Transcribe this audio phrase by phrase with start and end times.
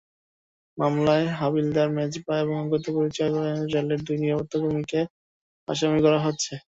[0.77, 3.31] মামলায় হাবিলদার মেজবাহ এবং অজ্ঞাতপরিচয়
[3.73, 4.99] রেলের দুই নিরাপত্তা কর্মীকে
[5.67, 6.53] আসামি করা হচ্ছে।